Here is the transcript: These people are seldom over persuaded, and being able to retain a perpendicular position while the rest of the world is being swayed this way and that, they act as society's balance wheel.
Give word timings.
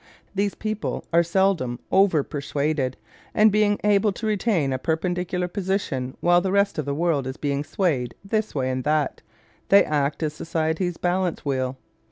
These 0.33 0.55
people 0.55 1.05
are 1.13 1.21
seldom 1.21 1.79
over 1.91 2.23
persuaded, 2.23 2.97
and 3.35 3.51
being 3.51 3.79
able 3.83 4.11
to 4.13 4.25
retain 4.25 4.73
a 4.73 4.79
perpendicular 4.79 5.47
position 5.47 6.17
while 6.21 6.41
the 6.41 6.51
rest 6.51 6.79
of 6.79 6.85
the 6.85 6.95
world 6.95 7.27
is 7.27 7.37
being 7.37 7.63
swayed 7.63 8.15
this 8.25 8.55
way 8.55 8.71
and 8.71 8.83
that, 8.83 9.21
they 9.69 9.83
act 9.85 10.23
as 10.23 10.33
society's 10.33 10.97
balance 10.97 11.45
wheel. 11.45 11.77